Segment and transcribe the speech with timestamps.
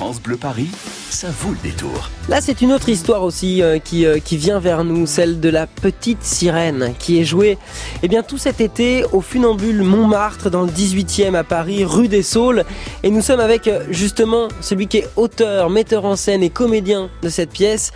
[0.00, 0.70] France Bleu Paris,
[1.10, 2.08] ça vaut le détour.
[2.30, 5.50] Là, c'est une autre histoire aussi euh, qui, euh, qui vient vers nous, celle de
[5.50, 7.58] la petite sirène qui est jouée
[8.02, 12.22] eh bien, tout cet été au funambule Montmartre dans le 18e à Paris, rue des
[12.22, 12.64] Saules.
[13.02, 17.10] Et nous sommes avec euh, justement celui qui est auteur, metteur en scène et comédien
[17.20, 17.92] de cette pièce,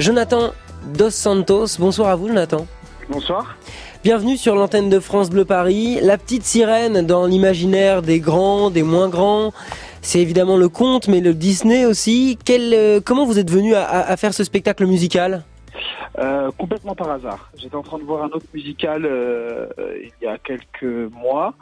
[0.00, 0.50] Jonathan
[0.92, 1.78] Dos Santos.
[1.78, 2.66] Bonsoir à vous, Jonathan.
[3.08, 3.56] Bonsoir.
[4.02, 5.98] Bienvenue sur l'antenne de France Bleu Paris.
[6.02, 9.52] La petite sirène dans l'imaginaire des grands, des moins grands.
[10.04, 12.38] C'est évidemment le conte, mais le Disney aussi.
[12.44, 15.44] Quel, euh, comment vous êtes venu à, à, faire ce spectacle musical
[16.18, 17.50] euh, Complètement par hasard.
[17.56, 19.66] J'étais en train de voir un autre musical euh,
[20.02, 21.54] il y a quelques mois.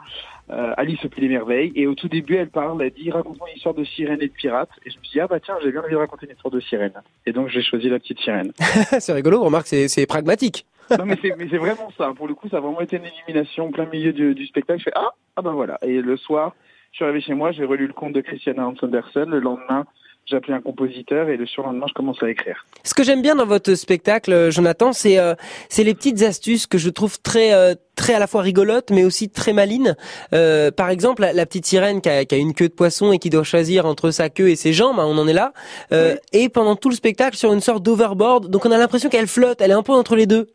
[0.49, 1.71] Euh, Alice au Pays des Merveilles.
[1.73, 4.33] Et au tout début, elle parle, elle dit raconte-moi une histoire de sirène et de
[4.33, 4.69] pirate.
[4.85, 6.51] Et je me suis dit, ah bah tiens, j'ai bien envie de raconter une histoire
[6.53, 6.93] de sirène.
[7.25, 8.51] Et donc j'ai choisi la petite sirène.
[8.99, 10.65] c'est rigolo, remarque, c'est pragmatique.
[10.99, 12.11] non mais c'est vraiment ça.
[12.13, 14.79] Pour le coup, ça a vraiment été une élimination plein milieu du, du spectacle.
[14.79, 15.79] Je fais ah ah ben voilà.
[15.81, 16.53] Et le soir,
[16.93, 19.27] je suis arrivé chez moi, j'ai relu le conte de Christiana Hans Andersen.
[19.27, 19.85] Le lendemain,
[20.27, 22.67] j'ai appelé un compositeur et le surlendemain, je commence à écrire.
[22.83, 25.33] Ce que j'aime bien dans votre spectacle, Jonathan, c'est euh,
[25.69, 29.03] c'est les petites astuces que je trouve très euh, très à la fois rigolotes, mais
[29.03, 29.95] aussi très malines.
[30.33, 33.17] Euh, par exemple, la, petite sirène qui a, qui a, une queue de poisson et
[33.17, 35.51] qui doit choisir entre sa queue et ses jambes, hein, on en est là.
[35.91, 39.27] Euh, Et pendant tout le spectacle, sur une sorte d'overboard, donc on a l'impression qu'elle
[39.27, 40.47] flotte, elle est un peu entre les deux.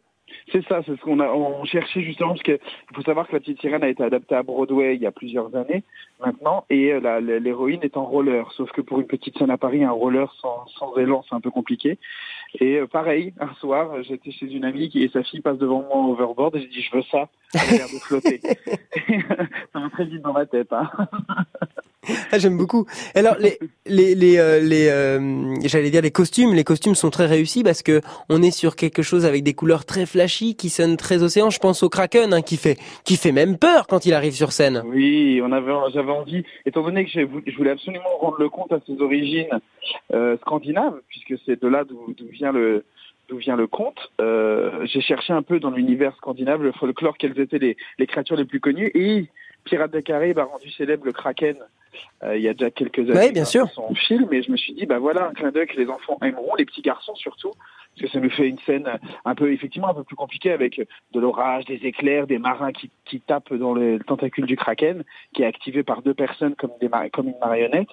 [0.52, 2.58] C'est ça, c'est ce qu'on a on cherchait justement parce qu'il
[2.94, 5.54] faut savoir que la petite sirène a été adaptée à Broadway il y a plusieurs
[5.54, 5.84] années
[6.20, 8.50] maintenant et euh, l'héroïne est en roller.
[8.52, 11.40] Sauf que pour une petite scène à Paris, un roller sans, sans élan, c'est un
[11.40, 11.98] peu compliqué.
[12.60, 15.82] Et euh, pareil, un soir, j'étais chez une amie qui, et sa fille passe devant
[15.82, 18.40] moi en overboard et j'ai dit je veux ça, elle a l'air de flotter.
[19.72, 20.72] ça va très vite dans ma tête.
[20.72, 20.90] Hein.
[22.32, 22.86] Ah, j'aime beaucoup.
[23.14, 27.26] Alors les les les, euh, les euh, j'allais dire les costumes, les costumes sont très
[27.26, 30.96] réussis parce que on est sur quelque chose avec des couleurs très flashy qui sonnent
[30.96, 31.50] très océan.
[31.50, 34.52] Je pense au Kraken hein, qui fait qui fait même peur quand il arrive sur
[34.52, 34.82] scène.
[34.86, 38.80] Oui, on avait j'avais envie étant donné que je voulais absolument rendre le compte à
[38.86, 39.60] ses origines
[40.12, 42.84] euh, scandinaves puisque c'est de là d'où vient le
[43.28, 43.98] d'où vient le conte.
[44.20, 48.36] Euh, j'ai cherché un peu dans l'univers scandinave, le folklore, quelles étaient les, les créatures
[48.36, 48.90] les plus connues.
[48.94, 49.26] Et
[49.64, 51.56] Pirates des Caraïbes a rendu célèbre le Kraken
[52.24, 53.68] euh, il y a déjà quelques années oui, bien sûr.
[53.70, 54.32] son film.
[54.32, 56.64] Et je me suis dit, bah voilà, un clin d'œil que les enfants aimeront, les
[56.64, 57.52] petits garçons surtout,
[57.94, 58.88] parce que ça nous fait une scène
[59.24, 62.90] un peu, effectivement, un peu plus compliquée avec de l'orage, des éclairs, des marins qui,
[63.04, 65.04] qui tapent dans le tentacule du Kraken,
[65.34, 67.88] qui est activé par deux personnes comme, des, comme une marionnette.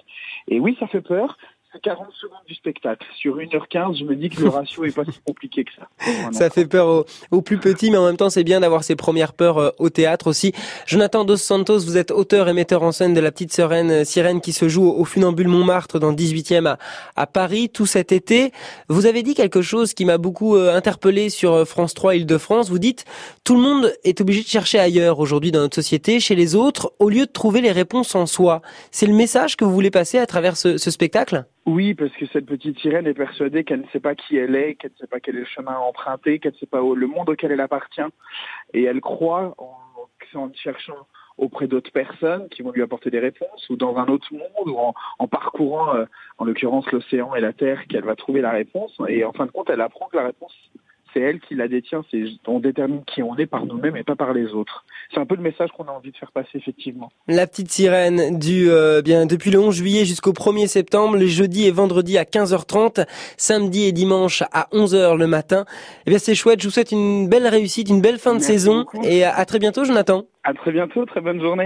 [0.48, 1.38] Et oui, ça fait peur.
[1.82, 3.06] 40 secondes du spectacle.
[3.16, 6.32] Sur 1h15, je me dis que le ratio est pas si compliqué que ça.
[6.32, 9.32] Ça fait peur aux, plus petits, mais en même temps, c'est bien d'avoir ses premières
[9.32, 10.52] peurs euh, au théâtre aussi.
[10.86, 14.04] Jonathan Dos Santos, vous êtes auteur et metteur en scène de La Petite Sirène, euh,
[14.04, 16.76] Sirène qui se joue au Funambule Montmartre dans le 18e
[17.16, 18.52] à, Paris tout cet été.
[18.88, 22.70] Vous avez dit quelque chose qui m'a beaucoup euh, interpellé sur France 3 Île-de-France.
[22.70, 23.04] Vous dites,
[23.44, 26.92] tout le monde est obligé de chercher ailleurs aujourd'hui dans notre société, chez les autres,
[26.98, 28.62] au lieu de trouver les réponses en soi.
[28.90, 31.46] C'est le message que vous voulez passer à travers ce spectacle?
[31.66, 34.76] Oui, parce que cette petite sirène est persuadée qu'elle ne sait pas qui elle est,
[34.76, 37.06] qu'elle ne sait pas quel est le chemin à emprunter, qu'elle ne sait pas le
[37.08, 38.00] monde auquel elle appartient.
[38.72, 39.76] Et elle croit, en,
[40.38, 41.06] en cherchant
[41.38, 44.78] auprès d'autres personnes qui vont lui apporter des réponses, ou dans un autre monde, ou
[44.78, 46.04] en, parcourant, euh,
[46.38, 48.96] en l'occurrence, l'océan et la terre, qu'elle va trouver la réponse.
[49.08, 50.54] Et en fin de compte, elle apprend que la réponse
[51.16, 52.04] c'est elle qui la détient.
[52.10, 54.84] C'est on détermine qui on est par nous-mêmes et pas par les autres.
[55.12, 57.10] C'est un peu le message qu'on a envie de faire passer effectivement.
[57.28, 61.66] La petite sirène du euh, bien depuis le 11 juillet jusqu'au 1er septembre, les jeudis
[61.66, 63.06] et vendredis à 15h30,
[63.36, 65.64] samedi et dimanche à 11h le matin.
[66.06, 66.60] Eh bien c'est chouette.
[66.60, 69.84] Je vous souhaite une belle réussite, une belle fin de saison et à très bientôt,
[69.84, 70.24] Jonathan.
[70.44, 71.04] À très bientôt.
[71.06, 71.54] Très bonne journée.